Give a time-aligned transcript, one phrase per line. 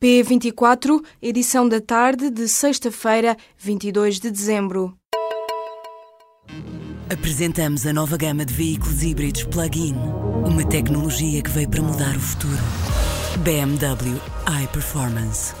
[0.00, 4.96] P24, edição da tarde de sexta-feira, 22 de dezembro.
[7.12, 9.94] Apresentamos a nova gama de veículos híbridos plug-in.
[10.46, 12.56] Uma tecnologia que veio para mudar o futuro.
[13.44, 14.18] BMW
[14.64, 15.59] iPerformance.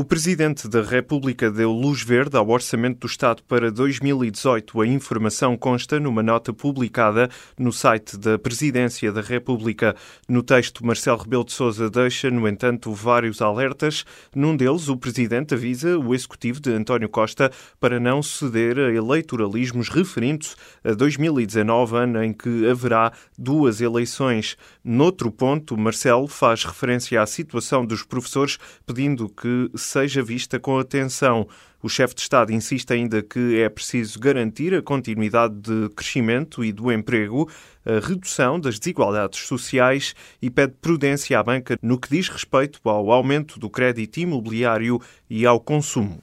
[0.00, 4.80] O Presidente da República deu luz verde ao Orçamento do Estado para 2018.
[4.80, 9.96] A informação consta numa nota publicada no site da Presidência da República.
[10.28, 14.04] No texto, Marcelo Rebelo de Sousa deixa, no entanto, vários alertas.
[14.32, 19.88] Num deles, o Presidente avisa o Executivo de António Costa para não ceder a eleitoralismos
[19.88, 24.56] referentes a 2019, ano em que haverá duas eleições.
[24.84, 31.48] Noutro ponto, Marcelo faz referência à situação dos professores, pedindo que seja vista com atenção.
[31.82, 36.72] O chefe de Estado insiste ainda que é preciso garantir a continuidade de crescimento e
[36.72, 37.48] do emprego,
[37.86, 43.10] a redução das desigualdades sociais e pede prudência à banca no que diz respeito ao
[43.10, 45.00] aumento do crédito imobiliário
[45.30, 46.22] e ao consumo.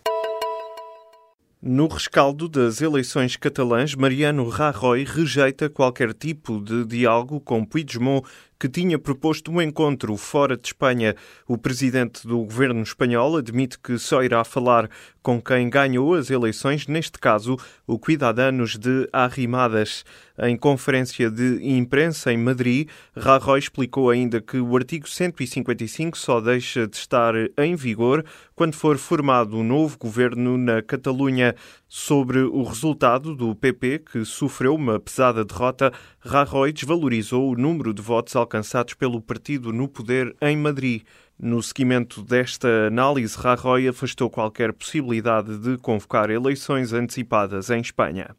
[1.67, 8.23] No rescaldo das eleições catalãs, Mariano Rajoy rejeita qualquer tipo de diálogo com Puigdemont
[8.59, 11.16] que tinha proposto um encontro fora de Espanha.
[11.48, 14.89] O presidente do governo espanhol admite que só irá falar
[15.22, 20.06] com quem ganhou as eleições, neste caso, o Cuidadanos de Arrimadas.
[20.38, 26.86] Em conferência de imprensa em Madrid, Rajoy explicou ainda que o artigo 155 só deixa
[26.86, 31.56] de estar em vigor quando for formado um novo governo na Catalunha.
[31.88, 38.02] Sobre o resultado do PP, que sofreu uma pesada derrota, Rajoy desvalorizou o número de
[38.02, 41.02] votos alcançados pelo partido no poder em Madrid.
[41.38, 48.34] No seguimento desta análise, Rajoy afastou qualquer possibilidade de convocar eleições antecipadas em Espanha.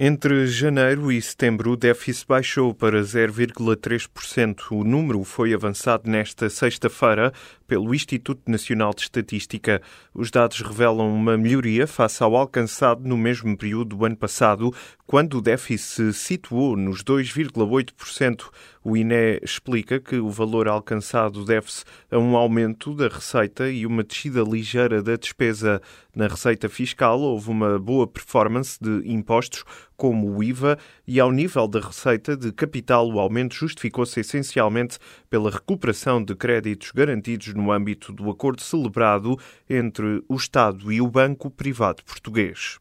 [0.00, 4.70] Entre janeiro e setembro, o déficit baixou para 0,3%.
[4.70, 7.32] O número foi avançado nesta sexta-feira
[7.66, 9.82] pelo Instituto Nacional de Estatística.
[10.14, 14.72] Os dados revelam uma melhoria face ao alcançado no mesmo período do ano passado,
[15.04, 18.50] quando o déficit se situou nos 2,8%.
[18.84, 24.04] O INE explica que o valor alcançado deve-se a um aumento da receita e uma
[24.04, 25.82] descida ligeira da despesa.
[26.18, 29.62] Na receita fiscal houve uma boa performance de impostos,
[29.96, 34.98] como o IVA, e ao nível da receita de capital, o aumento justificou-se essencialmente
[35.30, 39.38] pela recuperação de créditos garantidos no âmbito do acordo celebrado
[39.70, 42.80] entre o Estado e o Banco Privado Português.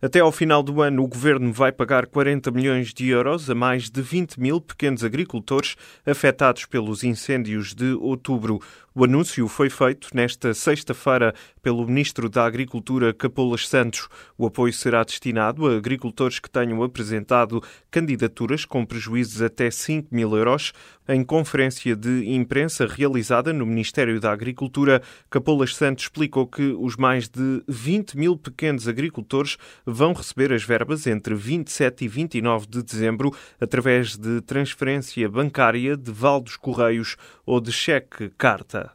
[0.00, 3.90] Até ao final do ano, o governo vai pagar 40 milhões de euros a mais
[3.90, 5.74] de 20 mil pequenos agricultores
[6.06, 8.60] afetados pelos incêndios de outubro.
[8.94, 11.32] O anúncio foi feito nesta sexta-feira
[11.62, 14.08] pelo Ministro da Agricultura, Capolas Santos.
[14.36, 20.36] O apoio será destinado a agricultores que tenham apresentado candidaturas com prejuízos até 5 mil
[20.36, 20.72] euros.
[21.08, 25.00] Em conferência de imprensa realizada no Ministério da Agricultura,
[25.30, 29.56] Capolas Santos explicou que os mais de 20 mil pequenos agricultores
[29.90, 36.10] vão receber as verbas entre 27 e 29 de dezembro através de transferência bancária de
[36.10, 37.16] Val dos Correios
[37.46, 38.92] ou de cheque-carta.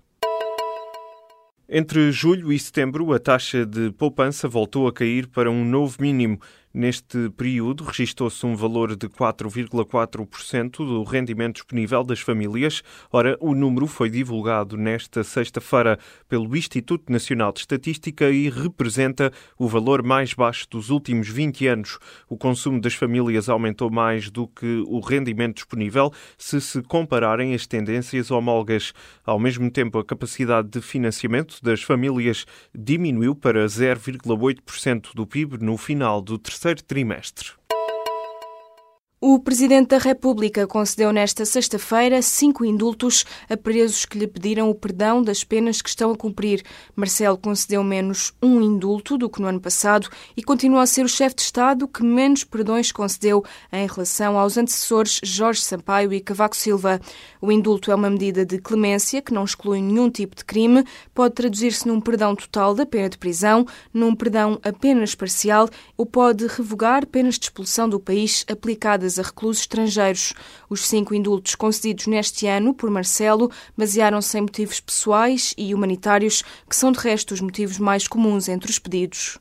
[1.68, 6.40] Entre julho e setembro, a taxa de poupança voltou a cair para um novo mínimo.
[6.76, 12.82] Neste período, registou-se um valor de 4,4% do rendimento disponível das famílias.
[13.12, 19.68] Ora, o número foi divulgado nesta sexta-feira pelo Instituto Nacional de Estatística e representa o
[19.68, 22.00] valor mais baixo dos últimos 20 anos.
[22.28, 27.68] O consumo das famílias aumentou mais do que o rendimento disponível se se compararem as
[27.68, 28.94] tendências homólogas.
[29.24, 35.78] Ao mesmo tempo, a capacidade de financiamento das famílias diminuiu para 0,8% do PIB no
[35.78, 37.52] final do terceiro terceiro trimestre.
[39.26, 44.76] O Presidente da República concedeu nesta sexta-feira cinco indultos a presos que lhe pediram o
[44.76, 46.62] perdão das penas que estão a cumprir.
[46.94, 51.08] Marcelo concedeu menos um indulto do que no ano passado e continua a ser o
[51.08, 56.58] chefe de Estado que menos perdões concedeu em relação aos antecessores Jorge Sampaio e Cavaco
[56.58, 57.00] Silva.
[57.40, 60.84] O indulto é uma medida de clemência que não exclui nenhum tipo de crime,
[61.14, 66.46] pode traduzir-se num perdão total da pena de prisão, num perdão apenas parcial ou pode
[66.46, 70.34] revogar penas de expulsão do país aplicadas a reclusos estrangeiros.
[70.70, 76.76] Os cinco indultos concedidos neste ano por Marcelo basearam-se em motivos pessoais e humanitários, que
[76.76, 79.40] são de resto os motivos mais comuns entre os pedidos.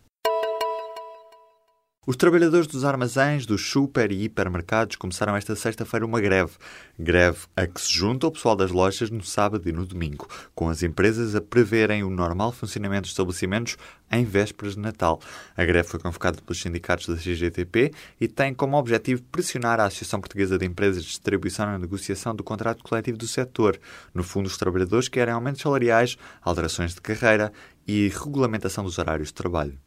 [2.04, 6.50] Os trabalhadores dos armazéns, dos super e hipermercados começaram esta sexta-feira uma greve.
[6.98, 10.68] Greve a que se junta o pessoal das lojas no sábado e no domingo, com
[10.68, 13.76] as empresas a preverem o normal funcionamento dos estabelecimentos
[14.10, 15.20] em vésperas de Natal.
[15.56, 20.18] A greve foi convocada pelos sindicatos da CGTP e tem como objetivo pressionar a Associação
[20.18, 23.78] Portuguesa de Empresas de Distribuição na negociação do contrato coletivo do setor.
[24.12, 27.52] No fundo, os trabalhadores querem aumentos salariais, alterações de carreira
[27.86, 29.78] e regulamentação dos horários de trabalho.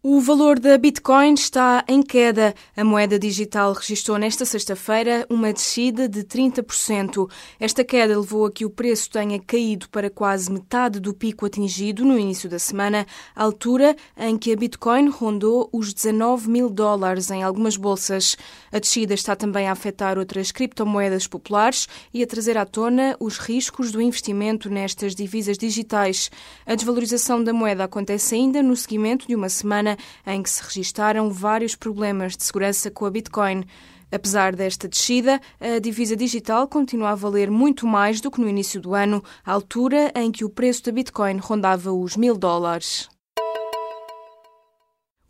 [0.00, 2.54] O valor da Bitcoin está em queda.
[2.76, 7.28] A moeda digital registrou nesta sexta-feira uma descida de 30%.
[7.58, 12.04] Esta queda levou a que o preço tenha caído para quase metade do pico atingido
[12.04, 13.04] no início da semana,
[13.34, 18.36] altura em que a Bitcoin rondou os 19 mil dólares em algumas bolsas.
[18.70, 23.38] A descida está também a afetar outras criptomoedas populares e a trazer à tona os
[23.38, 26.30] riscos do investimento nestas divisas digitais.
[26.64, 29.88] A desvalorização da moeda acontece ainda no seguimento de uma semana
[30.26, 33.64] em que se registaram vários problemas de segurança com a Bitcoin.
[34.10, 38.80] Apesar desta descida, a divisa digital continua a valer muito mais do que no início
[38.80, 43.08] do ano, altura em que o preço da Bitcoin rondava os mil dólares.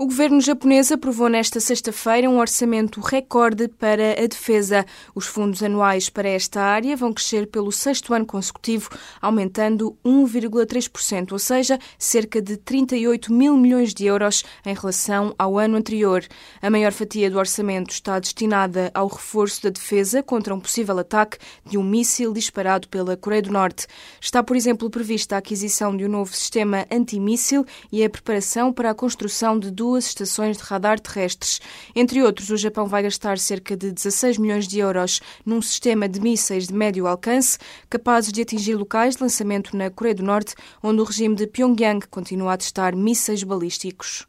[0.01, 4.87] O governo japonês aprovou nesta sexta-feira um orçamento recorde para a defesa.
[5.13, 8.91] Os fundos anuais para esta área vão crescer pelo sexto ano consecutivo,
[9.21, 15.77] aumentando 1,3%, ou seja, cerca de 38 mil milhões de euros em relação ao ano
[15.77, 16.25] anterior.
[16.63, 21.39] A maior fatia do orçamento está destinada ao reforço da defesa contra um possível ataque
[21.67, 23.89] de um míssil disparado pela Coreia do Norte.
[24.21, 28.91] Está, por exemplo, prevista a aquisição de um novo sistema antimíssil e a preparação para
[28.91, 31.63] a construção de duas duas estações de radar terrestres.
[31.97, 36.21] Entre outros, o Japão vai gastar cerca de 16 milhões de euros num sistema de
[36.21, 37.57] mísseis de médio alcance
[37.89, 42.07] capazes de atingir locais de lançamento na Coreia do Norte, onde o regime de Pyongyang
[42.09, 44.28] continua a testar mísseis balísticos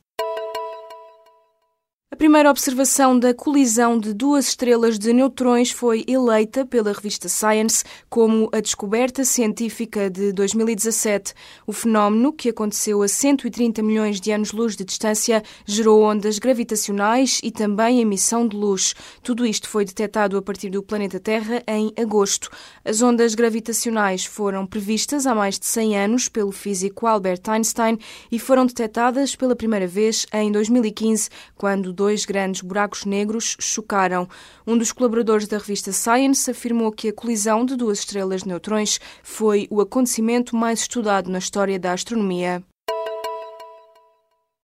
[2.19, 8.49] primeira observação da colisão de duas estrelas de neutrões foi eleita pela revista Science como
[8.51, 11.33] a descoberta científica de 2017.
[11.65, 17.51] O fenómeno, que aconteceu a 130 milhões de anos-luz de distância, gerou ondas gravitacionais e
[17.51, 18.95] também emissão de luz.
[19.23, 22.49] Tudo isto foi detectado a partir do planeta Terra em agosto.
[22.83, 27.97] As ondas gravitacionais foram previstas há mais de 100 anos pelo físico Albert Einstein
[28.29, 34.25] e foram detectadas pela primeira vez em 2015, quando dois grandes buracos negros chocaram.
[34.65, 39.01] Um dos colaboradores da revista Science afirmou que a colisão de duas estrelas de neutrões
[39.21, 42.63] foi o acontecimento mais estudado na história da astronomia.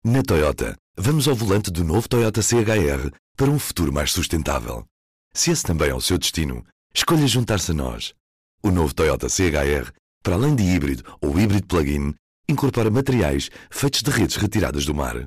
[0.05, 4.85] Na Toyota, vamos ao volante do novo Toyota CHR para um futuro mais sustentável.
[5.32, 6.62] Se esse também é o seu destino,
[6.94, 8.12] escolha juntar-se a nós.
[8.62, 9.90] O novo Toyota CHR,
[10.23, 12.12] para além de híbrido ou híbrido plug-in,
[12.46, 15.26] incorpora materiais feitos de redes retiradas do mar.